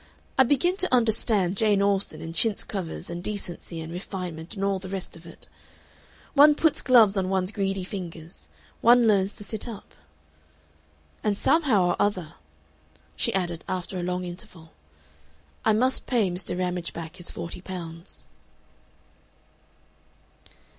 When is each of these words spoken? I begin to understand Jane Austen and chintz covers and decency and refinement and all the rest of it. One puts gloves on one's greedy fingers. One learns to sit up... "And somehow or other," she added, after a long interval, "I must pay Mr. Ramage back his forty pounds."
I 0.35 0.41
begin 0.41 0.77
to 0.77 0.91
understand 0.91 1.55
Jane 1.57 1.79
Austen 1.79 2.23
and 2.23 2.33
chintz 2.33 2.63
covers 2.63 3.07
and 3.07 3.23
decency 3.23 3.79
and 3.81 3.93
refinement 3.93 4.55
and 4.55 4.63
all 4.63 4.79
the 4.79 4.89
rest 4.89 5.15
of 5.15 5.27
it. 5.27 5.47
One 6.33 6.55
puts 6.55 6.81
gloves 6.81 7.17
on 7.17 7.29
one's 7.29 7.51
greedy 7.51 7.83
fingers. 7.83 8.49
One 8.81 9.07
learns 9.07 9.31
to 9.33 9.43
sit 9.43 9.67
up... 9.67 9.93
"And 11.23 11.37
somehow 11.37 11.83
or 11.85 11.95
other," 11.99 12.33
she 13.15 13.31
added, 13.35 13.63
after 13.69 13.99
a 13.99 14.03
long 14.03 14.23
interval, 14.23 14.71
"I 15.63 15.73
must 15.73 16.07
pay 16.07 16.31
Mr. 16.31 16.57
Ramage 16.57 16.93
back 16.93 17.17
his 17.17 17.29
forty 17.29 17.61
pounds." 17.61 18.25